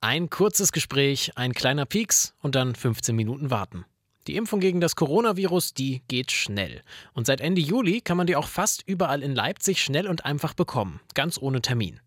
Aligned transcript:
Ein 0.00 0.30
kurzes 0.30 0.70
Gespräch, 0.70 1.32
ein 1.34 1.54
kleiner 1.54 1.84
Pieks 1.84 2.32
und 2.40 2.54
dann 2.54 2.76
15 2.76 3.16
Minuten 3.16 3.50
warten. 3.50 3.84
Die 4.28 4.36
Impfung 4.36 4.60
gegen 4.60 4.80
das 4.80 4.94
Coronavirus, 4.94 5.74
die 5.74 6.02
geht 6.06 6.30
schnell. 6.30 6.82
Und 7.14 7.26
seit 7.26 7.40
Ende 7.40 7.60
Juli 7.60 8.00
kann 8.00 8.16
man 8.16 8.28
die 8.28 8.36
auch 8.36 8.46
fast 8.46 8.84
überall 8.86 9.24
in 9.24 9.34
Leipzig 9.34 9.82
schnell 9.82 10.06
und 10.06 10.24
einfach 10.24 10.54
bekommen, 10.54 11.00
ganz 11.14 11.36
ohne 11.36 11.62
Termin. 11.62 11.98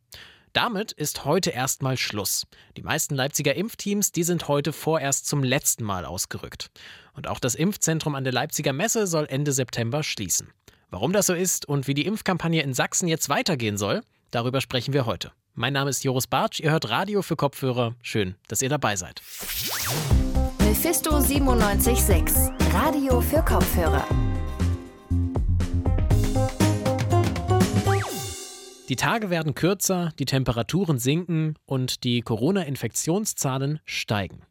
Damit 0.53 0.93
ist 0.93 1.25
heute 1.25 1.49
erstmal 1.49 1.97
Schluss. 1.97 2.47
Die 2.77 2.81
meisten 2.81 3.13
Leipziger 3.13 3.55
Impfteams, 3.55 4.13
die 4.13 4.23
sind 4.23 4.47
heute 4.47 4.71
vorerst 4.71 5.27
zum 5.27 5.43
letzten 5.43 5.83
Mal 5.83 6.05
ausgerückt. 6.05 6.71
Und 7.13 7.27
auch 7.27 7.39
das 7.39 7.55
Impfzentrum 7.55 8.15
an 8.15 8.23
der 8.23 8.31
Leipziger 8.31 8.71
Messe 8.71 9.05
soll 9.05 9.25
Ende 9.29 9.51
September 9.51 10.01
schließen. 10.01 10.49
Warum 10.91 11.11
das 11.11 11.25
so 11.25 11.33
ist 11.33 11.67
und 11.67 11.89
wie 11.89 11.93
die 11.93 12.05
Impfkampagne 12.05 12.61
in 12.61 12.73
Sachsen 12.73 13.09
jetzt 13.09 13.27
weitergehen 13.27 13.77
soll, 13.77 14.01
darüber 14.29 14.61
sprechen 14.61 14.93
wir 14.93 15.05
heute. 15.05 15.33
Mein 15.53 15.73
Name 15.73 15.89
ist 15.89 16.05
Joris 16.05 16.27
Bartsch, 16.27 16.61
ihr 16.61 16.71
hört 16.71 16.89
Radio 16.89 17.21
für 17.21 17.35
Kopfhörer. 17.35 17.95
Schön, 18.01 18.35
dass 18.47 18.61
ihr 18.61 18.69
dabei 18.69 18.95
seid. 18.95 19.21
Mephisto 20.59 21.11
976, 21.11 22.35
Radio 22.71 23.19
für 23.19 23.43
Kopfhörer. 23.43 24.07
Die 28.87 28.95
Tage 28.95 29.29
werden 29.29 29.53
kürzer, 29.53 30.11
die 30.19 30.25
Temperaturen 30.25 30.99
sinken 30.99 31.55
und 31.65 32.05
die 32.05 32.21
Corona-Infektionszahlen 32.21 33.79
steigen. 33.83 34.43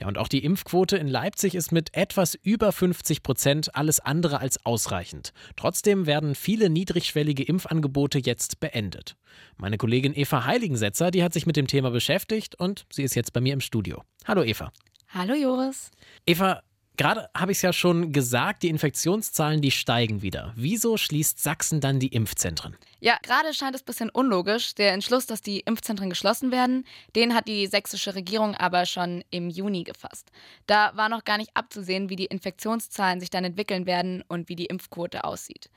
Ja, 0.00 0.08
und 0.08 0.18
auch 0.18 0.28
die 0.28 0.44
Impfquote 0.44 0.96
in 0.96 1.06
Leipzig 1.06 1.54
ist 1.54 1.70
mit 1.70 1.94
etwas 1.94 2.34
über 2.34 2.72
50 2.72 3.22
Prozent 3.22 3.74
alles 3.74 4.00
andere 4.00 4.40
als 4.40 4.64
ausreichend. 4.66 5.32
Trotzdem 5.56 6.06
werden 6.06 6.34
viele 6.34 6.68
niedrigschwellige 6.68 7.44
Impfangebote 7.44 8.18
jetzt 8.18 8.60
beendet. 8.60 9.16
Meine 9.56 9.78
Kollegin 9.78 10.16
Eva 10.16 10.44
Heiligensetzer, 10.44 11.10
die 11.10 11.22
hat 11.22 11.32
sich 11.32 11.46
mit 11.46 11.56
dem 11.56 11.66
Thema 11.66 11.90
beschäftigt 11.90 12.56
und 12.56 12.86
sie 12.90 13.04
ist 13.04 13.14
jetzt 13.14 13.32
bei 13.32 13.40
mir 13.40 13.52
im 13.52 13.60
Studio. 13.60 14.02
Hallo 14.24 14.42
Eva. 14.42 14.72
Hallo 15.08 15.34
Joris. 15.34 15.92
Eva, 16.26 16.62
gerade 16.96 17.28
habe 17.36 17.52
ich 17.52 17.58
es 17.58 17.62
ja 17.62 17.72
schon 17.72 18.12
gesagt, 18.12 18.62
die 18.62 18.68
Infektionszahlen, 18.68 19.60
die 19.60 19.70
steigen 19.70 20.22
wieder. 20.22 20.52
Wieso 20.56 20.96
schließt 20.96 21.42
Sachsen 21.42 21.80
dann 21.80 21.98
die 21.98 22.08
Impfzentren? 22.08 22.76
Ja, 23.00 23.18
gerade 23.22 23.52
scheint 23.52 23.74
es 23.74 23.82
ein 23.82 23.86
bisschen 23.86 24.10
unlogisch. 24.10 24.74
Der 24.74 24.92
Entschluss, 24.92 25.26
dass 25.26 25.42
die 25.42 25.60
Impfzentren 25.60 26.08
geschlossen 26.08 26.50
werden, 26.50 26.84
den 27.14 27.34
hat 27.34 27.48
die 27.48 27.66
sächsische 27.66 28.14
Regierung 28.14 28.54
aber 28.54 28.86
schon 28.86 29.22
im 29.30 29.50
Juni 29.50 29.84
gefasst. 29.84 30.30
Da 30.66 30.96
war 30.96 31.08
noch 31.08 31.24
gar 31.24 31.36
nicht 31.36 31.50
abzusehen, 31.54 32.08
wie 32.08 32.16
die 32.16 32.26
Infektionszahlen 32.26 33.20
sich 33.20 33.30
dann 33.30 33.44
entwickeln 33.44 33.86
werden 33.86 34.24
und 34.28 34.48
wie 34.48 34.56
die 34.56 34.66
Impfquote 34.66 35.24
aussieht. 35.24 35.68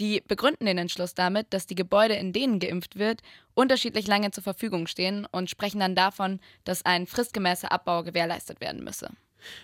Die 0.00 0.22
begründen 0.26 0.66
den 0.66 0.78
Entschluss 0.78 1.14
damit, 1.14 1.52
dass 1.52 1.66
die 1.66 1.74
Gebäude, 1.74 2.14
in 2.14 2.32
denen 2.32 2.58
geimpft 2.58 2.98
wird, 2.98 3.20
unterschiedlich 3.54 4.06
lange 4.06 4.30
zur 4.30 4.42
Verfügung 4.42 4.86
stehen 4.86 5.26
und 5.30 5.50
sprechen 5.50 5.80
dann 5.80 5.94
davon, 5.94 6.40
dass 6.64 6.84
ein 6.84 7.06
fristgemäßer 7.06 7.70
Abbau 7.70 8.02
gewährleistet 8.02 8.60
werden 8.60 8.82
müsse. 8.82 9.10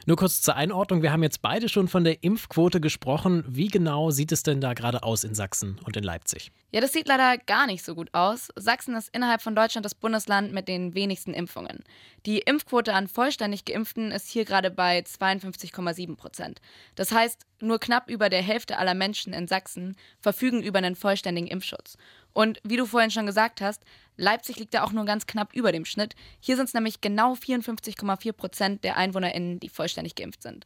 Nur 0.07 0.17
kurz 0.17 0.41
zur 0.41 0.57
Einordnung, 0.57 1.03
wir 1.03 1.13
haben 1.13 1.23
jetzt 1.23 1.43
beide 1.43 1.69
schon 1.69 1.89
von 1.89 2.05
der 2.05 2.23
Impfquote 2.23 2.81
gesprochen. 2.81 3.45
Wie 3.47 3.69
genau 3.69 4.11
sieht 4.11 4.33
es 4.33 4.43
denn 4.43 4.61
da 4.61 4.75
gerade 4.75 5.03
aus 5.03 5.25
in 5.25 5.35
Sachsen 5.35 5.79
und 5.85 5.97
in 5.97 6.05
Leipzig? 6.05 6.53
Ja, 6.71 6.81
das 6.81 6.93
sieht 6.93 7.09
leider 7.09 7.39
gar 7.39 7.67
nicht 7.67 7.85
so 7.85 7.95
gut 7.95 8.13
aus. 8.13 8.49
Sachsen 8.57 8.95
ist 8.95 9.09
innerhalb 9.15 9.41
von 9.41 9.55
Deutschland 9.55 9.85
das 9.85 9.95
Bundesland 9.95 10.53
mit 10.53 10.69
den 10.69 10.95
wenigsten 10.95 11.33
Impfungen. 11.33 11.83
Die 12.27 12.41
Impfquote 12.41 12.93
an 12.93 13.09
vollständig 13.09 13.65
Geimpften 13.65 14.11
ist 14.11 14.29
hier 14.29 14.45
gerade 14.45 14.71
bei 14.71 15.01
52,7 15.01 16.17
Prozent. 16.17 16.61
Das 16.95 17.11
heißt, 17.13 17.47
nur 17.61 17.79
knapp 17.79 18.11
über 18.11 18.29
der 18.29 18.43
Hälfte 18.43 18.79
aller 18.79 18.95
Menschen 18.95 19.33
in 19.33 19.49
Sachsen 19.49 19.97
verfügen 20.21 20.63
über 20.63 20.79
einen 20.79 20.95
vollständigen 20.95 21.49
Impfschutz. 21.49 21.97
Und 22.39 22.61
wie 22.63 22.77
du 22.77 22.87
vorhin 22.87 23.11
schon 23.11 23.27
gesagt 23.27 23.61
hast, 23.61 23.83
Leipzig 24.17 24.61
liegt 24.61 24.73
da 24.73 24.85
auch 24.85 24.93
nur 24.93 25.05
ganz 25.05 25.27
knapp 25.27 25.53
über 25.57 25.73
dem 25.73 25.85
Schnitt. 25.85 26.15
Hier 26.39 26.55
sind 26.55 26.67
es 26.67 26.75
nämlich 26.75 27.01
genau 27.01 27.33
54,4 27.33 28.33
Prozent 28.33 28.85
der 28.85 28.97
EinwohnerInnen, 28.97 29.59
die 29.59 29.69
vollständig 29.69 30.15
geimpft 30.15 30.45
sind. 30.45 30.65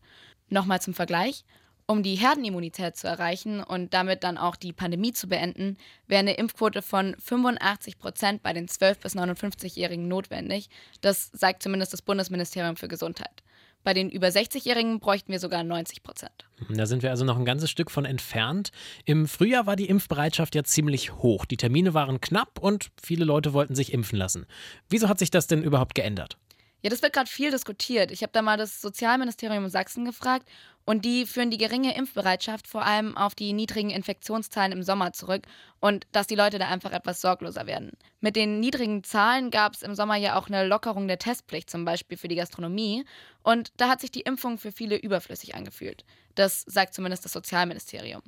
Nochmal 0.50 0.82
zum 0.82 0.92
Vergleich. 0.92 1.46
Um 1.86 2.02
die 2.02 2.16
Herdenimmunität 2.16 2.98
zu 2.98 3.06
erreichen 3.06 3.62
und 3.62 3.94
damit 3.94 4.22
dann 4.22 4.36
auch 4.36 4.56
die 4.56 4.74
Pandemie 4.74 5.14
zu 5.14 5.28
beenden, 5.28 5.78
wäre 6.06 6.20
eine 6.20 6.34
Impfquote 6.34 6.82
von 6.82 7.16
85 7.18 7.98
Prozent 7.98 8.42
bei 8.42 8.52
den 8.52 8.68
12- 8.68 9.00
bis 9.00 9.16
59-Jährigen 9.16 10.08
notwendig. 10.08 10.68
Das 11.00 11.30
sagt 11.32 11.62
zumindest 11.62 11.94
das 11.94 12.02
Bundesministerium 12.02 12.76
für 12.76 12.88
Gesundheit. 12.88 13.42
Bei 13.84 13.94
den 13.94 14.10
über 14.10 14.28
60-Jährigen 14.28 15.00
bräuchten 15.00 15.32
wir 15.32 15.40
sogar 15.40 15.64
90 15.64 16.02
Prozent. 16.02 16.46
Da 16.68 16.86
sind 16.86 17.02
wir 17.02 17.10
also 17.10 17.24
noch 17.24 17.38
ein 17.38 17.44
ganzes 17.44 17.70
Stück 17.70 17.90
von 17.90 18.04
entfernt. 18.04 18.70
Im 19.04 19.26
Frühjahr 19.26 19.66
war 19.66 19.76
die 19.76 19.88
Impfbereitschaft 19.88 20.54
ja 20.54 20.62
ziemlich 20.62 21.14
hoch. 21.14 21.44
Die 21.44 21.56
Termine 21.56 21.94
waren 21.94 22.20
knapp 22.20 22.58
und 22.60 22.90
viele 23.02 23.24
Leute 23.24 23.52
wollten 23.52 23.74
sich 23.74 23.92
impfen 23.92 24.18
lassen. 24.18 24.46
Wieso 24.88 25.08
hat 25.08 25.18
sich 25.18 25.30
das 25.30 25.46
denn 25.46 25.62
überhaupt 25.62 25.94
geändert? 25.94 26.38
Ja, 26.82 26.90
das 26.90 27.00
wird 27.00 27.12
gerade 27.12 27.30
viel 27.30 27.50
diskutiert. 27.50 28.10
Ich 28.10 28.22
habe 28.22 28.32
da 28.32 28.42
mal 28.42 28.56
das 28.56 28.80
Sozialministerium 28.80 29.64
in 29.64 29.70
Sachsen 29.70 30.04
gefragt 30.04 30.48
und 30.84 31.04
die 31.04 31.26
führen 31.26 31.50
die 31.50 31.58
geringe 31.58 31.96
Impfbereitschaft 31.96 32.66
vor 32.66 32.84
allem 32.84 33.16
auf 33.16 33.34
die 33.34 33.52
niedrigen 33.52 33.90
Infektionszahlen 33.90 34.72
im 34.72 34.82
Sommer 34.82 35.12
zurück 35.12 35.44
und 35.80 36.06
dass 36.12 36.26
die 36.26 36.34
Leute 36.34 36.58
da 36.58 36.68
einfach 36.68 36.92
etwas 36.92 37.20
sorgloser 37.20 37.66
werden. 37.66 37.92
Mit 38.20 38.36
den 38.36 38.60
niedrigen 38.60 39.04
Zahlen 39.04 39.50
gab 39.50 39.74
es 39.74 39.82
im 39.82 39.94
Sommer 39.94 40.16
ja 40.16 40.38
auch 40.38 40.48
eine 40.48 40.66
Lockerung 40.66 41.08
der 41.08 41.18
Testpflicht, 41.18 41.70
zum 41.70 41.84
Beispiel 41.84 42.18
für 42.18 42.28
die 42.28 42.36
Gastronomie. 42.36 43.04
Und 43.42 43.72
da 43.76 43.88
hat 43.88 44.00
sich 44.00 44.10
die 44.10 44.20
Impfung 44.20 44.58
für 44.58 44.72
viele 44.72 44.96
überflüssig 44.96 45.54
angefühlt. 45.54 46.04
Das 46.34 46.62
sagt 46.66 46.94
zumindest 46.94 47.24
das 47.24 47.32
Sozialministerium. 47.32 48.22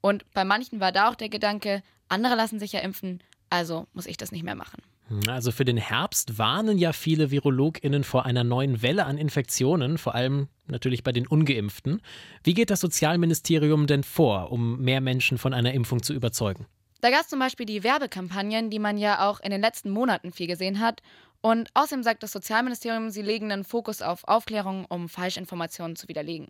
Und 0.00 0.30
bei 0.32 0.44
manchen 0.44 0.80
war 0.80 0.92
da 0.92 1.08
auch 1.08 1.14
der 1.14 1.28
Gedanke, 1.28 1.82
andere 2.08 2.36
lassen 2.36 2.60
sich 2.60 2.72
ja 2.72 2.80
impfen, 2.80 3.22
also 3.50 3.86
muss 3.92 4.06
ich 4.06 4.16
das 4.16 4.30
nicht 4.30 4.44
mehr 4.44 4.54
machen. 4.54 4.82
Also 5.28 5.52
für 5.52 5.64
den 5.64 5.76
Herbst 5.76 6.38
warnen 6.38 6.78
ja 6.78 6.92
viele 6.92 7.30
VirologInnen 7.30 8.02
vor 8.02 8.26
einer 8.26 8.42
neuen 8.42 8.82
Welle 8.82 9.06
an 9.06 9.18
Infektionen, 9.18 9.98
vor 9.98 10.14
allem 10.14 10.48
natürlich 10.66 11.04
bei 11.04 11.12
den 11.12 11.26
Ungeimpften. 11.28 12.02
Wie 12.42 12.54
geht 12.54 12.70
das 12.70 12.80
Sozialministerium 12.80 13.86
denn 13.86 14.02
vor, 14.02 14.50
um 14.50 14.80
mehr 14.80 15.00
Menschen 15.00 15.38
von 15.38 15.54
einer 15.54 15.72
Impfung 15.74 16.02
zu 16.02 16.12
überzeugen? 16.12 16.66
Da 17.02 17.10
gab 17.10 17.20
es 17.20 17.28
zum 17.28 17.38
Beispiel 17.38 17.66
die 17.66 17.84
Werbekampagnen, 17.84 18.70
die 18.70 18.80
man 18.80 18.98
ja 18.98 19.28
auch 19.28 19.38
in 19.40 19.50
den 19.50 19.60
letzten 19.60 19.90
Monaten 19.90 20.32
viel 20.32 20.48
gesehen 20.48 20.80
hat. 20.80 21.02
Und 21.40 21.70
außerdem 21.74 22.02
sagt 22.02 22.24
das 22.24 22.32
Sozialministerium, 22.32 23.10
sie 23.10 23.22
legen 23.22 23.52
einen 23.52 23.62
Fokus 23.62 24.02
auf 24.02 24.24
Aufklärung, 24.24 24.86
um 24.86 25.08
Falschinformationen 25.08 25.94
zu 25.94 26.08
widerlegen. 26.08 26.48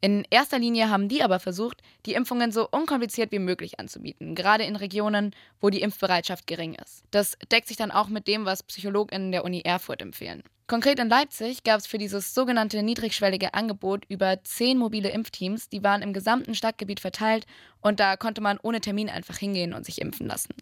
In 0.00 0.24
erster 0.30 0.58
Linie 0.58 0.90
haben 0.90 1.08
die 1.08 1.22
aber 1.22 1.40
versucht, 1.40 1.82
die 2.06 2.14
Impfungen 2.14 2.52
so 2.52 2.68
unkompliziert 2.70 3.32
wie 3.32 3.40
möglich 3.40 3.80
anzubieten, 3.80 4.36
gerade 4.36 4.64
in 4.64 4.76
Regionen, 4.76 5.34
wo 5.60 5.70
die 5.70 5.80
Impfbereitschaft 5.80 6.46
gering 6.46 6.74
ist. 6.74 7.02
Das 7.10 7.36
deckt 7.50 7.66
sich 7.66 7.76
dann 7.76 7.90
auch 7.90 8.08
mit 8.08 8.28
dem, 8.28 8.44
was 8.44 8.62
PsychologInnen 8.62 9.32
der 9.32 9.44
Uni 9.44 9.62
Erfurt 9.62 10.00
empfehlen. 10.00 10.44
Konkret 10.68 11.00
in 11.00 11.08
Leipzig 11.08 11.64
gab 11.64 11.80
es 11.80 11.86
für 11.86 11.98
dieses 11.98 12.34
sogenannte 12.34 12.82
niedrigschwellige 12.82 13.54
Angebot 13.54 14.04
über 14.08 14.44
zehn 14.44 14.78
mobile 14.78 15.08
Impfteams, 15.08 15.68
die 15.68 15.82
waren 15.82 16.02
im 16.02 16.12
gesamten 16.12 16.54
Stadtgebiet 16.54 17.00
verteilt 17.00 17.46
und 17.80 17.98
da 18.00 18.16
konnte 18.16 18.40
man 18.40 18.58
ohne 18.62 18.80
Termin 18.80 19.08
einfach 19.08 19.38
hingehen 19.38 19.72
und 19.72 19.86
sich 19.86 20.00
impfen 20.00 20.26
lassen. 20.26 20.54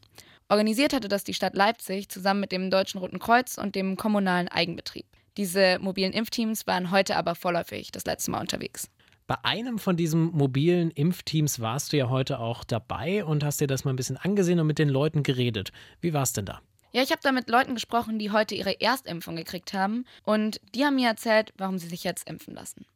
Organisiert 0.48 0.92
hatte 0.92 1.08
das 1.08 1.24
die 1.24 1.34
Stadt 1.34 1.56
Leipzig 1.56 2.08
zusammen 2.08 2.40
mit 2.40 2.52
dem 2.52 2.70
Deutschen 2.70 3.00
Roten 3.00 3.18
Kreuz 3.18 3.58
und 3.58 3.74
dem 3.74 3.96
kommunalen 3.96 4.46
Eigenbetrieb. 4.46 5.06
Diese 5.36 5.78
mobilen 5.80 6.12
Impfteams 6.12 6.66
waren 6.68 6.92
heute 6.92 7.16
aber 7.16 7.34
vorläufig 7.34 7.90
das 7.90 8.06
letzte 8.06 8.30
Mal 8.30 8.40
unterwegs. 8.40 8.88
Bei 9.28 9.38
einem 9.42 9.80
von 9.80 9.96
diesen 9.96 10.30
mobilen 10.36 10.92
Impfteams 10.92 11.58
warst 11.58 11.92
du 11.92 11.96
ja 11.96 12.08
heute 12.08 12.38
auch 12.38 12.62
dabei 12.62 13.24
und 13.24 13.42
hast 13.42 13.60
dir 13.60 13.66
das 13.66 13.84
mal 13.84 13.92
ein 13.92 13.96
bisschen 13.96 14.16
angesehen 14.16 14.60
und 14.60 14.68
mit 14.68 14.78
den 14.78 14.88
Leuten 14.88 15.24
geredet. 15.24 15.72
Wie 16.00 16.14
war 16.14 16.22
es 16.22 16.32
denn 16.32 16.44
da? 16.44 16.60
Ja, 16.92 17.02
ich 17.02 17.10
habe 17.10 17.20
da 17.24 17.32
mit 17.32 17.50
Leuten 17.50 17.74
gesprochen, 17.74 18.20
die 18.20 18.30
heute 18.30 18.54
ihre 18.54 18.80
Erstimpfung 18.80 19.34
gekriegt 19.34 19.72
haben 19.72 20.04
und 20.22 20.60
die 20.76 20.84
haben 20.84 20.94
mir 20.94 21.08
erzählt, 21.08 21.52
warum 21.58 21.78
sie 21.78 21.88
sich 21.88 22.04
jetzt 22.04 22.30
impfen 22.30 22.54
lassen. 22.54 22.86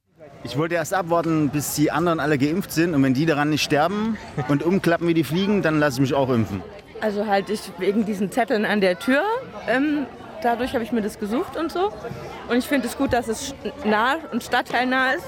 Ich 0.44 0.56
wollte 0.56 0.76
erst 0.76 0.94
abwarten, 0.94 1.48
bis 1.48 1.74
die 1.74 1.90
anderen 1.90 2.20
alle 2.20 2.38
geimpft 2.38 2.70
sind 2.70 2.94
und 2.94 3.02
wenn 3.02 3.14
die 3.14 3.26
daran 3.26 3.50
nicht 3.50 3.64
sterben 3.64 4.16
und 4.46 4.62
umklappen 4.62 5.08
wie 5.08 5.14
die 5.14 5.24
Fliegen, 5.24 5.62
dann 5.62 5.80
lasse 5.80 5.96
ich 5.96 6.00
mich 6.02 6.14
auch 6.14 6.30
impfen. 6.30 6.62
Also 7.00 7.26
halt 7.26 7.50
ich 7.50 7.60
wegen 7.78 8.04
diesen 8.04 8.30
Zetteln 8.30 8.64
an 8.64 8.80
der 8.80 9.00
Tür. 9.00 9.24
Ähm, 9.66 10.06
dadurch 10.44 10.74
habe 10.74 10.84
ich 10.84 10.92
mir 10.92 11.02
das 11.02 11.18
gesucht 11.18 11.56
und 11.56 11.72
so. 11.72 11.92
Und 12.48 12.56
ich 12.56 12.66
finde 12.66 12.86
es 12.86 12.96
gut, 12.96 13.12
dass 13.12 13.26
es 13.26 13.52
nah 13.84 14.18
und 14.30 14.44
stadtteilnah 14.44 15.14
ist 15.14 15.26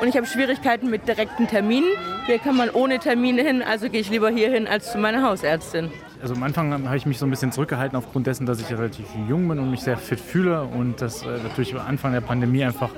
und 0.00 0.08
ich 0.08 0.16
habe 0.16 0.26
Schwierigkeiten 0.26 0.90
mit 0.90 1.06
direkten 1.06 1.46
Terminen. 1.46 1.88
Hier 2.26 2.38
kann 2.38 2.56
man 2.56 2.70
ohne 2.70 2.98
Termine 2.98 3.42
hin, 3.42 3.62
also 3.62 3.88
gehe 3.88 4.00
ich 4.00 4.10
lieber 4.10 4.30
hier 4.30 4.50
hin 4.50 4.66
als 4.66 4.92
zu 4.92 4.98
meiner 4.98 5.22
Hausärztin. 5.22 5.90
Also 6.22 6.34
am 6.34 6.42
Anfang 6.42 6.72
habe 6.86 6.96
ich 6.96 7.06
mich 7.06 7.18
so 7.18 7.26
ein 7.26 7.30
bisschen 7.30 7.50
zurückgehalten 7.50 7.96
aufgrund 7.96 8.26
dessen, 8.26 8.44
dass 8.44 8.60
ich 8.60 8.70
relativ 8.70 9.06
jung 9.28 9.48
bin 9.48 9.58
und 9.58 9.70
mich 9.70 9.80
sehr 9.80 9.96
fit 9.96 10.20
fühle 10.20 10.62
und 10.62 11.00
das 11.00 11.22
äh, 11.22 11.26
natürlich 11.42 11.74
am 11.74 11.86
Anfang 11.86 12.12
der 12.12 12.20
Pandemie 12.20 12.62
einfach 12.62 12.90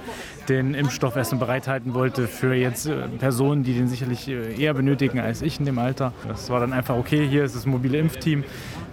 den 0.49 0.75
Impfstoff 0.75 1.15
erst 1.15 1.39
bereithalten 1.39 1.95
wollte 1.95 2.27
für 2.27 2.55
jetzt 2.55 2.87
äh, 2.87 3.07
Personen, 3.19 3.63
die 3.63 3.75
den 3.75 3.87
sicherlich 3.87 4.27
äh, 4.27 4.61
eher 4.61 4.75
benötigen 4.75 5.21
als 5.21 5.41
ich 5.41 5.61
in 5.61 5.67
dem 5.67 5.79
Alter. 5.79 6.13
Das 6.27 6.51
war 6.51 6.59
dann 6.59 6.73
einfach 6.73 6.97
okay, 6.97 7.27
hier 7.29 7.45
ist 7.45 7.55
das 7.55 7.65
mobile 7.65 7.97
Impfteam 7.99 8.43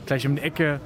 gleich 0.05 0.27
um 0.27 0.35
die 0.35 0.41
Ecke, 0.43 0.79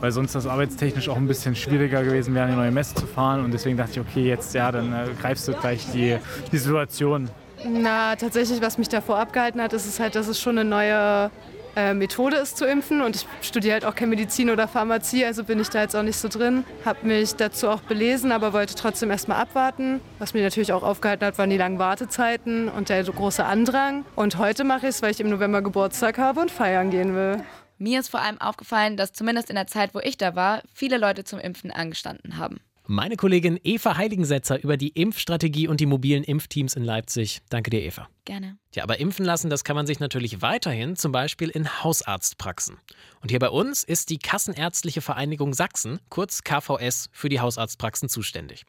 weil 0.00 0.12
sonst 0.12 0.34
das 0.34 0.46
arbeitstechnisch 0.46 1.08
auch 1.08 1.16
ein 1.16 1.26
bisschen 1.26 1.54
schwieriger 1.54 2.02
gewesen 2.02 2.34
wäre, 2.34 2.46
eine 2.46 2.56
neue 2.56 2.70
Messe 2.70 2.94
zu 2.94 3.06
fahren. 3.06 3.44
Und 3.44 3.52
deswegen 3.52 3.76
dachte 3.76 3.92
ich, 3.92 4.00
okay, 4.00 4.28
jetzt 4.28 4.54
ja, 4.54 4.70
dann 4.72 4.92
äh, 4.92 5.08
greifst 5.20 5.48
du 5.48 5.52
gleich 5.52 5.86
die, 5.92 6.16
die 6.52 6.58
Situation. 6.58 7.30
Na, 7.64 8.16
tatsächlich, 8.16 8.60
was 8.60 8.78
mich 8.78 8.88
davor 8.88 9.18
abgehalten 9.18 9.60
hat, 9.60 9.72
ist 9.72 9.86
es 9.86 9.98
halt, 9.98 10.14
dass 10.14 10.28
es 10.28 10.40
schon 10.40 10.58
eine 10.58 10.68
neue 10.68 11.30
äh, 11.76 11.94
Methode 11.94 12.36
ist 12.36 12.56
zu 12.56 12.66
impfen. 12.66 13.00
Und 13.02 13.16
ich 13.16 13.26
studiere 13.42 13.74
halt 13.74 13.84
auch 13.84 13.94
keine 13.94 14.10
Medizin 14.10 14.50
oder 14.50 14.66
Pharmazie, 14.68 15.24
also 15.24 15.44
bin 15.44 15.60
ich 15.60 15.68
da 15.68 15.82
jetzt 15.82 15.94
auch 15.94 16.02
nicht 16.02 16.16
so 16.16 16.28
drin. 16.28 16.64
Habe 16.84 17.06
mich 17.06 17.34
dazu 17.36 17.68
auch 17.68 17.80
belesen, 17.80 18.32
aber 18.32 18.52
wollte 18.52 18.74
trotzdem 18.74 19.10
erstmal 19.10 19.40
abwarten. 19.40 20.00
Was 20.18 20.34
mich 20.34 20.42
natürlich 20.42 20.72
auch 20.72 20.82
aufgehalten 20.82 21.26
hat, 21.26 21.38
waren 21.38 21.50
die 21.50 21.58
langen 21.58 21.78
Wartezeiten 21.78 22.68
und 22.68 22.88
der 22.88 23.04
große 23.04 23.44
Andrang. 23.44 24.04
Und 24.16 24.38
heute 24.38 24.64
mache 24.64 24.86
ich 24.86 24.96
es, 24.96 25.02
weil 25.02 25.10
ich 25.10 25.20
im 25.20 25.28
November 25.28 25.62
Geburtstag 25.62 26.18
habe 26.18 26.40
und 26.40 26.50
feiern 26.50 26.90
gehen 26.90 27.14
will. 27.14 27.42
Mir 27.78 28.00
ist 28.00 28.08
vor 28.08 28.20
allem 28.20 28.40
aufgefallen, 28.40 28.96
dass 28.96 29.12
zumindest 29.12 29.50
in 29.50 29.56
der 29.56 29.66
Zeit, 29.66 29.94
wo 29.94 30.00
ich 30.00 30.16
da 30.16 30.34
war, 30.34 30.62
viele 30.72 30.98
Leute 30.98 31.24
zum 31.24 31.38
Impfen 31.38 31.70
angestanden 31.70 32.38
haben. 32.38 32.60
Meine 32.88 33.16
Kollegin 33.16 33.58
Eva 33.64 33.96
Heiligensetzer 33.96 34.62
über 34.62 34.76
die 34.76 34.90
Impfstrategie 34.90 35.66
und 35.66 35.80
die 35.80 35.86
mobilen 35.86 36.22
Impfteams 36.22 36.76
in 36.76 36.84
Leipzig. 36.84 37.40
Danke 37.48 37.68
dir, 37.68 37.82
Eva. 37.82 38.08
Gerne. 38.24 38.58
Ja, 38.76 38.84
aber 38.84 39.00
impfen 39.00 39.24
lassen, 39.24 39.50
das 39.50 39.64
kann 39.64 39.74
man 39.74 39.88
sich 39.88 39.98
natürlich 39.98 40.40
weiterhin, 40.40 40.94
zum 40.94 41.10
Beispiel 41.10 41.48
in 41.48 41.82
Hausarztpraxen. 41.82 42.78
Und 43.20 43.30
hier 43.30 43.40
bei 43.40 43.50
uns 43.50 43.82
ist 43.82 44.08
die 44.10 44.18
Kassenärztliche 44.18 45.00
Vereinigung 45.00 45.52
Sachsen, 45.52 45.98
kurz 46.10 46.44
KVS, 46.44 47.08
für 47.10 47.28
die 47.28 47.40
Hausarztpraxen 47.40 48.08
zuständig. 48.08 48.64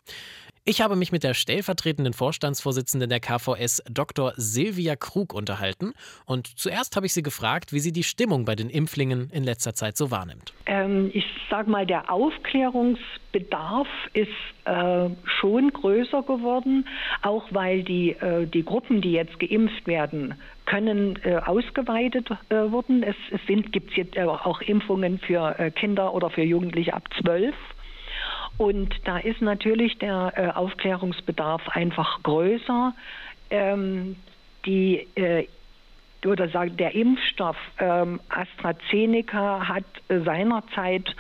Ich 0.70 0.82
habe 0.82 0.98
mich 0.98 1.14
mit 1.14 1.24
der 1.24 1.34
stellvertretenden 1.34 2.12
Vorstandsvorsitzenden 2.12 3.10
der 3.10 3.22
KVS, 3.22 3.82
Dr. 3.90 4.34
Silvia 4.36 4.98
Krug, 4.98 5.34
unterhalten. 5.34 5.94
Und 6.26 6.60
zuerst 6.60 6.98
habe 6.98 7.06
ich 7.06 7.14
sie 7.14 7.24
gefragt, 7.24 7.72
wie 7.72 7.80
sie 7.80 7.94
die 7.94 8.04
Stimmung 8.04 8.44
bei 8.44 8.54
den 8.54 8.70
Impflingen 8.70 9.30
in 9.32 9.46
letzter 9.46 9.74
Zeit 9.76 9.96
so 9.96 10.12
wahrnimmt. 10.12 10.52
Ähm, 10.66 11.10
ich 11.14 11.24
sage 11.50 11.72
mal, 11.72 11.86
der 11.86 12.12
Aufklärungsbedarf 12.12 13.88
ist 14.12 14.28
äh, 14.66 15.10
schon 15.40 15.72
größer 15.72 16.24
geworden, 16.24 16.86
auch 17.22 17.46
weil 17.52 17.84
die, 17.84 18.10
äh, 18.20 18.46
die 18.46 18.66
Gruppen, 18.66 19.00
die 19.00 19.14
jetzt 19.14 19.40
geimpft 19.40 19.88
werden, 19.88 20.36
können 20.66 21.18
äh, 21.24 21.38
ausgeweitet 21.38 22.28
äh, 22.50 22.56
wurden. 22.56 23.04
Es, 23.04 23.16
es 23.32 23.72
gibt 23.72 23.94
jetzt 23.96 24.20
auch 24.20 24.60
Impfungen 24.60 25.20
für 25.20 25.58
äh, 25.58 25.72
Kinder 25.72 26.14
oder 26.14 26.30
für 26.30 26.44
Jugendliche 26.44 26.94
ab 26.94 27.08
zwölf. 27.22 27.56
Und 28.58 28.96
da 29.06 29.18
ist 29.18 29.42
natürlich 29.42 29.98
der 30.00 30.34
äh, 30.36 30.48
Aufklärungsbedarf 30.50 31.68
einfach 31.70 32.24
größer. 32.24 32.94
Ähm, 33.50 34.16
die 34.66 35.08
äh, 35.16 35.48
oder 36.26 36.50
sagen, 36.50 36.76
der 36.78 36.96
Impfstoff 36.96 37.56
ähm, 37.80 38.20
AstraZeneca 38.30 39.68
hat 39.68 39.86
äh, 40.10 40.20
seinerzeit 40.22 41.16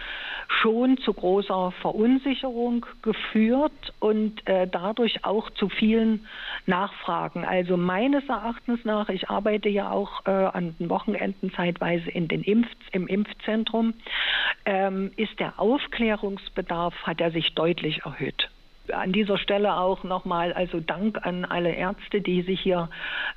schon 0.48 0.98
zu 0.98 1.14
großer 1.14 1.72
Verunsicherung 1.82 2.86
geführt 3.02 3.94
und 4.00 4.48
äh, 4.48 4.68
dadurch 4.68 5.26
auch 5.26 5.50
zu 5.52 5.70
vielen 5.70 6.26
Nachfragen. 6.66 7.46
Also 7.46 7.78
meines 7.78 8.28
Erachtens 8.28 8.84
nach, 8.84 9.10
ich 9.10 9.30
arbeite 9.30 9.70
ja 9.70 9.92
auch 9.92 10.26
äh, 10.26 10.32
an 10.32 10.76
den 10.80 10.90
Wochenenden 10.90 11.52
zeitweise 11.54 12.10
in 12.10 12.28
den 12.28 12.44
Impf 12.44 12.68
im 12.92 13.08
Impfzentrum, 13.08 13.94
ähm, 14.66 15.12
ist 15.18 15.40
der 15.40 15.60
Aufklärungsbedarf, 15.60 16.94
hat 17.04 17.22
er 17.22 17.32
sich 17.32 17.54
deutlich 17.54 18.02
erhöht 18.06 18.50
an 18.94 19.12
dieser 19.12 19.38
Stelle 19.38 19.78
auch 19.78 20.04
nochmal 20.04 20.54
also 20.54 20.80
Dank 20.80 21.26
an 21.26 21.46
alle 21.46 21.74
Ärzte, 21.74 22.22
die 22.22 22.42
sich 22.42 22.62
hier 22.62 22.90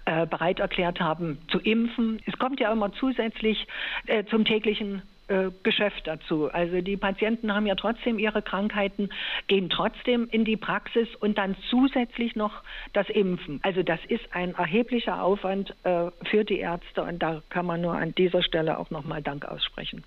äh, 0.05 0.27
bereit 0.27 0.61
erklärt 0.61 1.01
haben 1.01 1.39
zu 1.49 1.59
impfen. 1.59 2.21
Es 2.27 2.39
kommt 2.39 2.61
ja 2.61 2.73
immer 2.73 2.93
zusätzlich 2.93 3.67
äh, 4.07 4.25
zum 4.25 4.45
täglichen 4.45 5.03
äh, 5.31 5.51
Geschäft 5.63 6.07
dazu. 6.07 6.51
Also 6.53 6.81
die 6.81 6.97
Patienten 6.97 7.55
haben 7.55 7.67
ja 7.67 7.77
trotzdem 7.77 8.19
ihre 8.19 8.43
Krankheiten, 8.43 9.11
gehen 9.47 9.71
trotzdem 9.71 10.29
in 10.31 10.45
die 10.45 10.57
Praxis 10.57 11.09
und 11.21 11.39
dann 11.39 11.57
zusätzlich 11.71 12.35
noch 12.35 12.63
das 12.93 13.09
Impfen. 13.09 13.61
Also 13.63 13.83
das 13.83 14.01
ist 14.09 14.25
ein 14.33 14.55
erheblicher 14.55 15.23
Aufwand 15.23 15.75
äh, 15.85 16.11
für 16.25 16.45
die 16.45 16.59
Ärzte 16.59 17.03
und 17.03 17.21
da 17.21 17.43
kann 17.49 17.65
man 17.65 17.81
nur 17.81 17.95
an 17.95 18.15
dieser 18.15 18.43
Stelle 18.43 18.79
auch 18.79 18.91
nochmal 18.91 19.23
Dank 19.23 19.45
aussprechen. 19.45 20.05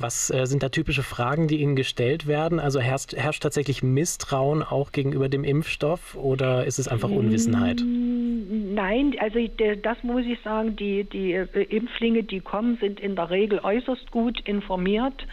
Was 0.00 0.30
äh, 0.30 0.46
sind 0.46 0.62
da 0.62 0.70
typische 0.70 1.02
Fragen, 1.02 1.46
die 1.46 1.60
Ihnen 1.60 1.76
gestellt 1.76 2.26
werden? 2.26 2.58
Also 2.58 2.80
herrscht, 2.80 3.14
herrscht 3.14 3.42
tatsächlich 3.42 3.82
Misstrauen 3.82 4.62
auch 4.62 4.92
gegenüber 4.92 5.28
dem 5.28 5.44
Impfstoff 5.44 6.14
oder 6.14 6.64
ist 6.64 6.78
es 6.78 6.88
einfach 6.88 7.10
Unwissenheit? 7.10 7.82
Nein, 7.84 9.14
also 9.20 9.38
das 9.82 10.02
muss 10.02 10.24
ich 10.24 10.40
sagen, 10.40 10.74
die, 10.76 11.04
die 11.04 11.34
äh, 11.34 11.62
Impflinge, 11.64 12.22
die 12.22 12.40
kommen, 12.40 12.78
sind 12.80 12.98
in 12.98 13.14
der 13.14 13.28
Regel 13.28 13.58
äußerst 13.58 14.10
gut 14.10 14.40
informiert. 14.48 15.26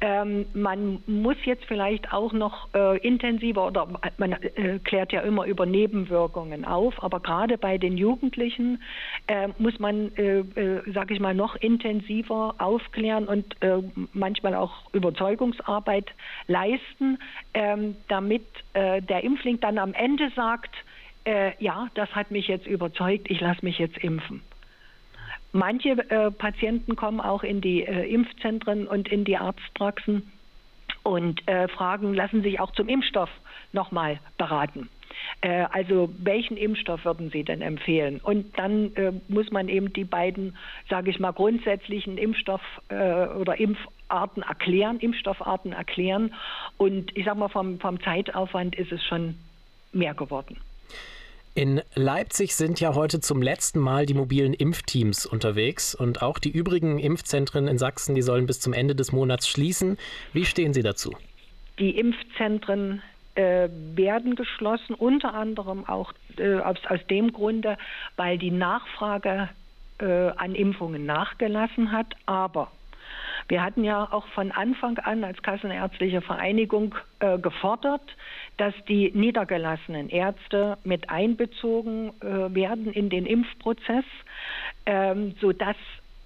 Ähm, 0.00 0.46
man 0.54 1.02
muss 1.06 1.36
jetzt 1.44 1.64
vielleicht 1.64 2.12
auch 2.12 2.32
noch 2.32 2.68
äh, 2.74 2.98
intensiver 2.98 3.66
oder 3.66 3.88
man 4.18 4.32
äh, 4.32 4.78
klärt 4.84 5.12
ja 5.12 5.22
immer 5.22 5.46
über 5.46 5.66
Nebenwirkungen 5.66 6.64
auf, 6.64 7.02
aber 7.02 7.18
gerade 7.20 7.58
bei 7.58 7.76
den 7.76 7.96
Jugendlichen 7.96 8.82
äh, 9.26 9.48
muss 9.58 9.78
man, 9.80 10.14
äh, 10.16 10.44
sage 10.92 11.14
ich 11.14 11.20
mal, 11.20 11.34
noch 11.34 11.56
intensiver 11.56 12.54
aufklären 12.58 13.26
und 13.26 13.56
manchmal 14.12 14.54
auch 14.54 14.72
Überzeugungsarbeit 14.92 16.06
leisten, 16.46 17.18
ähm, 17.54 17.96
damit 18.08 18.46
äh, 18.74 19.02
der 19.02 19.24
Impfling 19.24 19.60
dann 19.60 19.78
am 19.78 19.94
Ende 19.94 20.30
sagt, 20.34 20.74
äh, 21.24 21.52
ja, 21.58 21.88
das 21.94 22.14
hat 22.14 22.30
mich 22.30 22.48
jetzt 22.48 22.66
überzeugt, 22.66 23.30
ich 23.30 23.40
lasse 23.40 23.64
mich 23.64 23.78
jetzt 23.78 23.98
impfen. 23.98 24.42
Manche 25.52 25.90
äh, 26.10 26.30
Patienten 26.30 26.96
kommen 26.96 27.20
auch 27.20 27.42
in 27.42 27.60
die 27.60 27.82
äh, 27.82 28.12
Impfzentren 28.12 28.86
und 28.86 29.08
in 29.08 29.24
die 29.24 29.36
Arztpraxen 29.36 30.30
und 31.02 31.46
äh, 31.48 31.68
fragen, 31.68 32.14
lassen 32.14 32.42
sich 32.42 32.60
auch 32.60 32.72
zum 32.72 32.88
Impfstoff 32.88 33.30
nochmal 33.72 34.20
beraten. 34.38 34.88
Äh, 35.40 35.66
also 35.70 36.10
welchen 36.18 36.56
Impfstoff 36.56 37.04
würden 37.04 37.30
Sie 37.30 37.44
denn 37.44 37.62
empfehlen? 37.62 38.20
Und 38.22 38.58
dann 38.58 38.94
äh, 38.94 39.12
muss 39.28 39.50
man 39.50 39.68
eben 39.68 39.92
die 39.92 40.04
beiden, 40.04 40.56
sage 40.88 41.10
ich 41.10 41.18
mal, 41.18 41.32
grundsätzlichen 41.32 42.18
Impfstoff 42.18 42.62
äh, 42.88 43.26
oder 43.26 43.58
Impfarten 43.58 44.42
erklären, 44.42 44.98
Impfstoffarten 44.98 45.72
erklären. 45.72 46.34
Und 46.76 47.16
ich 47.16 47.24
sage 47.24 47.38
mal, 47.38 47.48
vom, 47.48 47.78
vom 47.80 48.00
Zeitaufwand 48.00 48.76
ist 48.76 48.92
es 48.92 49.04
schon 49.04 49.36
mehr 49.92 50.14
geworden. 50.14 50.58
In 51.56 51.80
Leipzig 51.94 52.54
sind 52.54 52.80
ja 52.80 52.94
heute 52.94 53.20
zum 53.20 53.40
letzten 53.40 53.78
Mal 53.80 54.04
die 54.04 54.12
mobilen 54.12 54.52
Impfteams 54.52 55.24
unterwegs 55.24 55.94
und 55.94 56.20
auch 56.20 56.38
die 56.38 56.50
übrigen 56.50 56.98
Impfzentren 56.98 57.66
in 57.66 57.78
Sachsen, 57.78 58.14
die 58.14 58.20
sollen 58.20 58.46
bis 58.46 58.60
zum 58.60 58.74
Ende 58.74 58.94
des 58.94 59.10
Monats 59.10 59.48
schließen. 59.48 59.96
Wie 60.34 60.44
stehen 60.44 60.74
Sie 60.74 60.82
dazu? 60.82 61.16
Die 61.78 61.98
Impfzentren 61.98 63.00
äh, 63.36 63.68
werden 63.94 64.34
geschlossen, 64.34 64.94
unter 64.94 65.34
anderem 65.34 65.88
auch 65.88 66.12
äh, 66.38 66.56
aus, 66.56 66.78
aus 66.88 67.00
dem 67.08 67.32
Grunde, 67.32 67.78
weil 68.16 68.38
die 68.38 68.50
Nachfrage 68.50 69.48
äh, 69.98 70.30
an 70.36 70.54
Impfungen 70.54 71.06
nachgelassen 71.06 71.92
hat. 71.92 72.14
Aber 72.26 72.70
wir 73.48 73.62
hatten 73.62 73.84
ja 73.84 74.08
auch 74.10 74.26
von 74.28 74.50
Anfang 74.50 74.98
an 74.98 75.22
als 75.22 75.40
Kassenärztliche 75.42 76.20
Vereinigung 76.20 76.94
äh, 77.20 77.38
gefordert, 77.38 78.02
dass 78.56 78.74
die 78.88 79.12
niedergelassenen 79.14 80.08
Ärzte 80.08 80.78
mit 80.84 81.10
einbezogen 81.10 82.10
äh, 82.20 82.54
werden 82.54 82.92
in 82.92 83.08
den 83.08 83.26
Impfprozess, 83.26 84.04
ähm, 84.86 85.34
sodass 85.40 85.76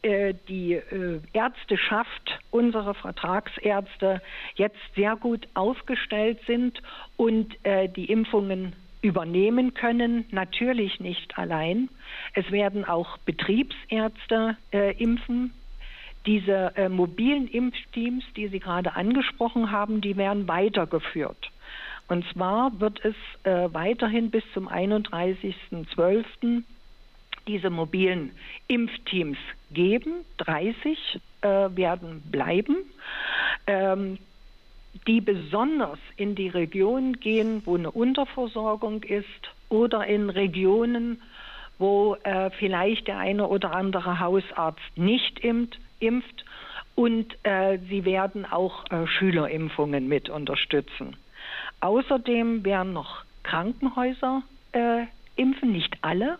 die 0.02 0.75
äh, 0.75 1.21
Ärzteschaft, 1.33 2.38
unsere 2.50 2.95
Vertragsärzte 2.95 4.23
jetzt 4.54 4.78
sehr 4.95 5.16
gut 5.16 5.47
aufgestellt 5.54 6.38
sind 6.47 6.83
und 7.16 7.54
äh, 7.64 7.88
die 7.88 8.07
Impfungen 8.07 8.75
übernehmen 9.02 9.75
können. 9.75 10.25
Natürlich 10.30 11.00
nicht 11.00 11.38
allein. 11.38 11.88
Es 12.35 12.50
werden 12.50 12.85
auch 12.85 13.19
Betriebsärzte 13.19 14.57
äh, 14.73 14.97
impfen. 14.97 15.52
Diese 16.26 16.73
äh, 16.76 16.88
mobilen 16.88 17.49
Impfteams, 17.49 18.25
die 18.37 18.49
Sie 18.49 18.61
gerade 18.61 18.95
angesprochen 18.95 19.71
haben, 19.71 20.00
die 20.00 20.16
werden 20.16 20.49
weitergeführt. 20.49 21.50
Und 22.09 22.26
zwar 22.33 22.78
wird 22.80 23.02
es 23.04 23.14
äh, 23.45 23.73
weiterhin 23.73 24.30
bis 24.30 24.42
zum 24.52 24.69
31.12 24.69 26.62
diese 27.47 27.70
mobilen 27.70 28.32
Impfteams 28.68 29.38
geben. 29.73 30.25
30 30.38 31.20
äh, 31.42 31.49
werden 31.49 32.23
bleiben, 32.30 32.76
ähm, 33.66 34.18
die 35.06 35.20
besonders 35.20 35.99
in 36.16 36.35
die 36.35 36.49
Regionen 36.49 37.20
gehen, 37.20 37.62
wo 37.64 37.76
eine 37.76 37.90
Unterversorgung 37.90 39.02
ist 39.04 39.26
oder 39.68 40.06
in 40.06 40.30
Regionen, 40.30 41.23
wo 41.78 42.16
äh, 42.25 42.50
vielleicht 42.50 43.06
der 43.09 43.18
eine 43.18 43.47
oder 43.47 43.73
andere 43.73 44.20
Hausarzt 44.20 44.97
nicht 44.97 45.38
impft. 45.40 45.78
impft 46.00 46.44
und 47.00 47.35
äh, 47.44 47.78
sie 47.88 48.04
werden 48.04 48.44
auch 48.44 48.85
äh, 48.90 49.06
Schülerimpfungen 49.06 50.06
mit 50.06 50.28
unterstützen. 50.28 51.16
Außerdem 51.80 52.64
werden 52.64 52.92
noch 52.92 53.25
Krankenhäuser 53.42 54.42
äh, 54.73 55.04
impfen, 55.37 55.73
nicht 55.73 55.97
alle, 56.02 56.38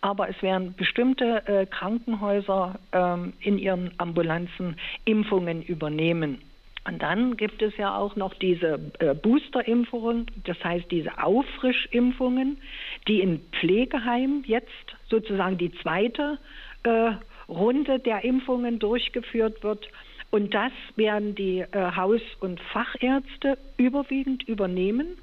aber 0.00 0.28
es 0.28 0.42
werden 0.42 0.74
bestimmte 0.76 1.46
äh, 1.46 1.66
Krankenhäuser 1.66 2.78
ähm, 2.92 3.32
in 3.40 3.58
ihren 3.58 3.92
Ambulanzen 3.98 4.76
Impfungen 5.04 5.62
übernehmen. 5.62 6.38
Und 6.86 7.02
dann 7.02 7.36
gibt 7.36 7.60
es 7.60 7.76
ja 7.76 7.94
auch 7.94 8.16
noch 8.16 8.34
diese 8.34 8.80
äh, 8.98 9.14
Boosterimpfungen, 9.14 10.26
das 10.44 10.62
heißt 10.64 10.90
diese 10.90 11.22
Auffrischimpfungen, 11.22 12.58
die 13.06 13.20
in 13.20 13.40
Pflegeheimen 13.52 14.44
jetzt 14.46 14.96
sozusagen 15.08 15.58
die 15.58 15.72
zweite 15.82 16.38
äh, 16.84 17.12
Runde 17.48 17.98
der 17.98 18.24
Impfungen 18.24 18.78
durchgeführt 18.78 19.62
wird. 19.62 19.88
Und 20.30 20.54
das 20.54 20.72
werden 20.96 21.34
die 21.34 21.60
äh, 21.60 21.92
Haus- 21.96 22.22
und 22.40 22.60
Fachärzte 22.60 23.58
überwiegend 23.76 24.44
übernehmen. 24.48 25.18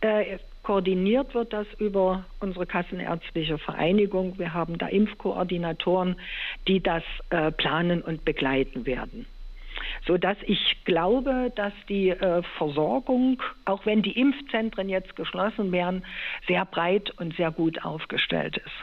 Äh, 0.00 0.38
koordiniert 0.64 1.34
wird 1.34 1.52
das 1.52 1.66
über 1.78 2.24
unsere 2.40 2.66
Kassenärztliche 2.66 3.58
Vereinigung. 3.58 4.38
Wir 4.38 4.52
haben 4.52 4.78
da 4.78 4.88
Impfkoordinatoren, 4.88 6.16
die 6.66 6.80
das 6.80 7.04
äh, 7.30 7.52
planen 7.52 8.02
und 8.02 8.24
begleiten 8.24 8.86
werden. 8.86 9.26
So 10.06 10.18
dass 10.18 10.36
ich 10.46 10.84
glaube, 10.84 11.52
dass 11.54 11.72
die 11.88 12.10
äh, 12.10 12.42
Versorgung, 12.58 13.42
auch 13.64 13.86
wenn 13.86 14.02
die 14.02 14.18
Impfzentren 14.18 14.88
jetzt 14.88 15.14
geschlossen 15.16 15.70
werden, 15.72 16.04
sehr 16.48 16.64
breit 16.64 17.10
und 17.18 17.36
sehr 17.36 17.50
gut 17.50 17.84
aufgestellt 17.84 18.56
ist. 18.56 18.74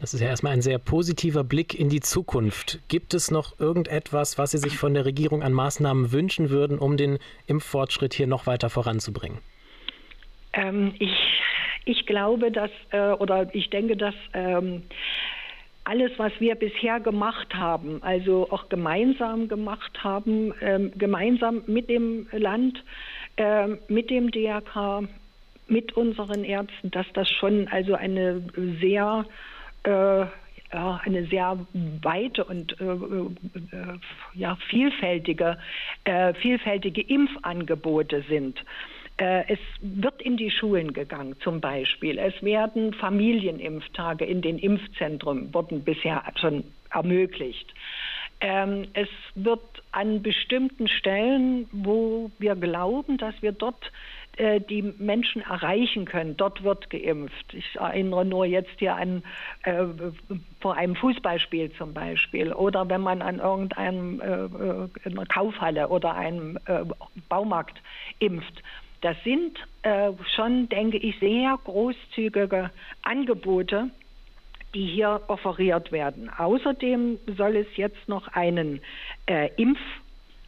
Das 0.00 0.14
ist 0.14 0.20
ja 0.20 0.28
erstmal 0.28 0.54
ein 0.54 0.62
sehr 0.62 0.78
positiver 0.78 1.44
Blick 1.44 1.78
in 1.78 1.90
die 1.90 2.00
Zukunft. 2.00 2.80
Gibt 2.88 3.12
es 3.12 3.30
noch 3.30 3.60
irgendetwas, 3.60 4.38
was 4.38 4.52
Sie 4.52 4.58
sich 4.58 4.78
von 4.78 4.94
der 4.94 5.04
Regierung 5.04 5.42
an 5.42 5.52
Maßnahmen 5.52 6.10
wünschen 6.10 6.48
würden, 6.48 6.78
um 6.78 6.96
den 6.96 7.18
Impffortschritt 7.46 8.14
hier 8.14 8.26
noch 8.26 8.46
weiter 8.46 8.70
voranzubringen? 8.70 9.40
Ähm, 10.52 10.94
ich, 10.98 11.16
ich 11.84 12.06
glaube, 12.06 12.50
dass, 12.50 12.70
äh, 12.90 13.12
oder 13.12 13.54
ich 13.54 13.70
denke, 13.70 13.96
dass 13.96 14.14
ähm, 14.34 14.82
alles, 15.84 16.12
was 16.18 16.32
wir 16.38 16.54
bisher 16.54 17.00
gemacht 17.00 17.54
haben, 17.54 18.02
also 18.02 18.48
auch 18.50 18.68
gemeinsam 18.68 19.48
gemacht 19.48 20.04
haben, 20.04 20.52
ähm, 20.60 20.92
gemeinsam 20.96 21.62
mit 21.66 21.88
dem 21.88 22.28
Land, 22.32 22.82
äh, 23.36 23.68
mit 23.88 24.10
dem 24.10 24.30
DRK, 24.30 25.08
mit 25.68 25.92
unseren 25.96 26.44
Ärzten, 26.44 26.90
dass 26.90 27.06
das 27.14 27.30
schon 27.30 27.68
also 27.68 27.94
eine 27.94 28.42
sehr 28.80 29.24
äh, 29.84 30.26
ja, 30.72 31.00
eine 31.04 31.26
sehr 31.26 31.58
weite 32.02 32.44
und 32.44 32.80
äh, 32.80 32.84
äh, 32.84 33.98
ja, 34.34 34.56
vielfältige, 34.68 35.58
äh, 36.04 36.32
vielfältige 36.34 37.00
Impfangebote 37.00 38.22
sind. 38.28 38.62
Äh, 39.20 39.44
es 39.52 39.58
wird 39.82 40.22
in 40.22 40.38
die 40.38 40.50
Schulen 40.50 40.94
gegangen 40.94 41.36
zum 41.40 41.60
Beispiel. 41.60 42.18
Es 42.18 42.42
werden 42.42 42.94
Familienimpftage 42.94 44.24
in 44.24 44.40
den 44.40 44.58
Impfzentren, 44.58 45.52
wurden 45.52 45.84
bisher 45.84 46.22
schon 46.36 46.64
ermöglicht. 46.90 47.72
Ähm, 48.40 48.88
es 48.94 49.10
wird 49.34 49.60
an 49.92 50.22
bestimmten 50.22 50.88
Stellen, 50.88 51.68
wo 51.70 52.30
wir 52.38 52.56
glauben, 52.56 53.18
dass 53.18 53.34
wir 53.42 53.52
dort 53.52 53.92
äh, 54.38 54.58
die 54.58 54.80
Menschen 54.80 55.42
erreichen 55.42 56.06
können. 56.06 56.38
Dort 56.38 56.62
wird 56.62 56.88
geimpft. 56.88 57.52
Ich 57.52 57.76
erinnere 57.76 58.24
nur 58.24 58.46
jetzt 58.46 58.78
hier 58.78 58.96
an 58.96 59.22
äh, 59.64 59.84
vor 60.60 60.76
einem 60.76 60.96
Fußballspiel 60.96 61.72
zum 61.72 61.92
Beispiel 61.92 62.54
oder 62.54 62.88
wenn 62.88 63.02
man 63.02 63.20
an 63.20 63.40
irgendeinem 63.40 64.22
äh, 64.22 65.24
Kaufhalle 65.26 65.88
oder 65.88 66.14
einem 66.14 66.58
Baumarkt 67.28 67.82
impft. 68.18 68.62
Das 69.00 69.16
sind 69.24 69.58
äh, 69.82 70.12
schon, 70.34 70.68
denke 70.68 70.98
ich, 70.98 71.18
sehr 71.18 71.58
großzügige 71.64 72.70
Angebote, 73.02 73.90
die 74.74 74.86
hier 74.86 75.22
offeriert 75.28 75.90
werden. 75.90 76.30
Außerdem 76.30 77.18
soll 77.36 77.56
es 77.56 77.76
jetzt 77.76 78.08
noch 78.08 78.28
einen 78.28 78.80
äh, 79.26 79.50
Impf 79.56 79.78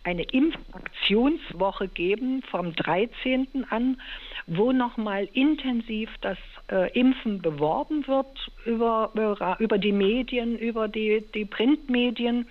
eine 0.05 0.25
Impfaktionswoche 0.25 1.89
geben 1.89 2.43
vom 2.51 2.75
13. 2.75 3.67
an, 3.71 4.01
wo 4.47 4.73
nochmal 4.73 5.29
intensiv 5.33 6.11
das 6.21 6.39
äh, 6.71 6.91
Impfen 6.99 7.41
beworben 7.41 8.07
wird 8.09 8.51
über, 8.65 9.13
über 9.61 9.79
die 9.79 9.93
Medien, 9.93 10.59
über 10.59 10.89
die, 10.89 11.25
die 11.35 11.45
Printmedien. 11.45 12.49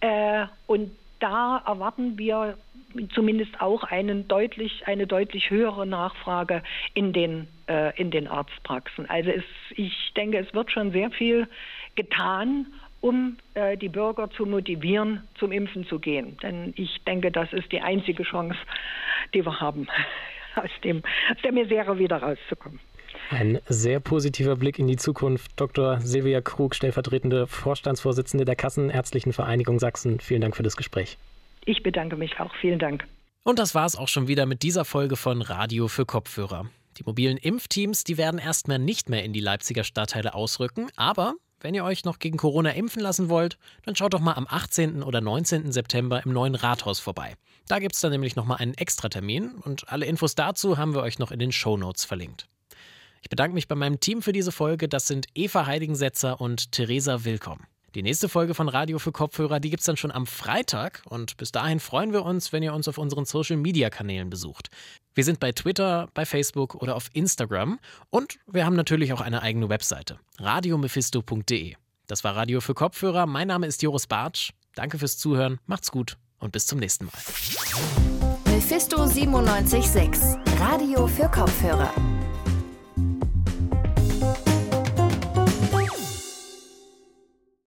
Äh, 0.00 0.46
und 0.66 0.92
da 1.18 1.62
erwarten 1.66 2.16
wir 2.16 2.56
zumindest 3.14 3.60
auch 3.60 3.84
einen 3.84 4.28
deutlich, 4.28 4.86
eine 4.86 5.06
deutlich 5.06 5.50
höhere 5.50 5.86
Nachfrage 5.86 6.62
in 6.94 7.12
den, 7.12 7.48
äh, 7.68 7.96
in 8.00 8.10
den 8.10 8.26
Arztpraxen. 8.26 9.08
Also 9.08 9.30
es, 9.30 9.44
ich 9.76 10.12
denke, 10.16 10.38
es 10.38 10.52
wird 10.54 10.70
schon 10.70 10.92
sehr 10.92 11.10
viel 11.10 11.48
getan, 11.94 12.66
um 13.00 13.38
äh, 13.54 13.76
die 13.76 13.88
Bürger 13.88 14.30
zu 14.30 14.46
motivieren, 14.46 15.22
zum 15.38 15.52
Impfen 15.52 15.86
zu 15.86 15.98
gehen. 15.98 16.36
Denn 16.42 16.72
ich 16.76 17.02
denke, 17.04 17.30
das 17.30 17.52
ist 17.52 17.72
die 17.72 17.80
einzige 17.80 18.22
Chance, 18.22 18.58
die 19.34 19.44
wir 19.44 19.60
haben, 19.60 19.86
aus, 20.56 20.70
dem, 20.84 21.02
aus 21.30 21.40
der 21.42 21.52
Misere 21.52 21.98
wieder 21.98 22.18
rauszukommen. 22.22 22.80
Ein 23.30 23.60
sehr 23.66 24.00
positiver 24.00 24.56
Blick 24.56 24.78
in 24.78 24.88
die 24.88 24.96
Zukunft. 24.96 25.52
Dr. 25.56 26.00
Silvia 26.00 26.40
Krug, 26.40 26.74
stellvertretende 26.74 27.46
Vorstandsvorsitzende 27.46 28.44
der 28.44 28.56
Kassenärztlichen 28.56 29.32
Vereinigung 29.32 29.78
Sachsen. 29.78 30.18
Vielen 30.18 30.40
Dank 30.40 30.56
für 30.56 30.64
das 30.64 30.76
Gespräch. 30.76 31.16
Ich 31.64 31.82
bedanke 31.82 32.16
mich 32.16 32.38
auch. 32.40 32.54
Vielen 32.60 32.78
Dank. 32.78 33.06
Und 33.42 33.58
das 33.58 33.74
war 33.74 33.86
es 33.86 33.96
auch 33.96 34.08
schon 34.08 34.28
wieder 34.28 34.46
mit 34.46 34.62
dieser 34.62 34.84
Folge 34.84 35.16
von 35.16 35.42
Radio 35.42 35.88
für 35.88 36.06
Kopfhörer. 36.06 36.70
Die 36.98 37.04
mobilen 37.04 37.38
Impfteams, 37.38 38.04
die 38.04 38.18
werden 38.18 38.38
erstmal 38.38 38.78
nicht 38.78 39.08
mehr 39.08 39.24
in 39.24 39.32
die 39.32 39.40
Leipziger 39.40 39.84
Stadtteile 39.84 40.34
ausrücken, 40.34 40.88
aber 40.96 41.34
wenn 41.60 41.74
ihr 41.74 41.84
euch 41.84 42.04
noch 42.04 42.18
gegen 42.18 42.38
Corona 42.38 42.70
impfen 42.70 43.02
lassen 43.02 43.28
wollt, 43.28 43.58
dann 43.84 43.94
schaut 43.94 44.14
doch 44.14 44.20
mal 44.20 44.34
am 44.34 44.46
18. 44.48 45.02
oder 45.02 45.20
19. 45.20 45.72
September 45.72 46.22
im 46.24 46.32
neuen 46.32 46.54
Rathaus 46.54 47.00
vorbei. 47.00 47.34
Da 47.68 47.78
gibt 47.78 47.94
es 47.94 48.00
dann 48.00 48.12
nämlich 48.12 48.34
nochmal 48.34 48.58
einen 48.58 48.74
Extratermin 48.74 49.52
und 49.62 49.90
alle 49.90 50.06
Infos 50.06 50.34
dazu 50.34 50.78
haben 50.78 50.94
wir 50.94 51.02
euch 51.02 51.18
noch 51.18 51.30
in 51.30 51.38
den 51.38 51.52
Show 51.52 51.76
Notes 51.76 52.04
verlinkt. 52.04 52.48
Ich 53.22 53.28
bedanke 53.28 53.54
mich 53.54 53.68
bei 53.68 53.74
meinem 53.74 54.00
Team 54.00 54.22
für 54.22 54.32
diese 54.32 54.52
Folge. 54.52 54.88
Das 54.88 55.06
sind 55.06 55.26
Eva 55.34 55.66
Heidigensetzer 55.66 56.40
und 56.40 56.72
Theresa 56.72 57.24
Willkomm. 57.24 57.60
Die 57.96 58.02
nächste 58.02 58.28
Folge 58.28 58.54
von 58.54 58.68
Radio 58.68 59.00
für 59.00 59.10
Kopfhörer, 59.10 59.58
die 59.58 59.68
gibt 59.68 59.80
es 59.80 59.86
dann 59.86 59.96
schon 59.96 60.12
am 60.12 60.24
Freitag 60.24 61.02
und 61.06 61.36
bis 61.38 61.50
dahin 61.50 61.80
freuen 61.80 62.12
wir 62.12 62.24
uns, 62.24 62.52
wenn 62.52 62.62
ihr 62.62 62.72
uns 62.72 62.86
auf 62.86 62.98
unseren 62.98 63.24
Social 63.24 63.56
Media 63.56 63.90
Kanälen 63.90 64.30
besucht. 64.30 64.68
Wir 65.12 65.24
sind 65.24 65.40
bei 65.40 65.50
Twitter, 65.50 66.08
bei 66.14 66.24
Facebook 66.24 66.76
oder 66.76 66.94
auf 66.94 67.10
Instagram 67.14 67.80
und 68.10 68.38
wir 68.46 68.64
haben 68.64 68.76
natürlich 68.76 69.12
auch 69.12 69.20
eine 69.20 69.42
eigene 69.42 69.68
Webseite, 69.68 70.20
radiomephisto.de. 70.38 71.74
Das 72.06 72.22
war 72.22 72.36
Radio 72.36 72.60
für 72.60 72.74
Kopfhörer. 72.74 73.26
Mein 73.26 73.48
Name 73.48 73.66
ist 73.66 73.82
Joris 73.82 74.06
Bartsch. 74.06 74.52
Danke 74.76 74.98
fürs 74.98 75.18
Zuhören, 75.18 75.58
macht's 75.66 75.90
gut 75.90 76.16
und 76.38 76.52
bis 76.52 76.66
zum 76.66 76.78
nächsten 76.78 77.06
Mal. 77.06 77.12
Mephisto 78.44 78.98
976, 78.98 80.36
Radio 80.60 81.08
für 81.08 81.28
Kopfhörer. 81.28 81.92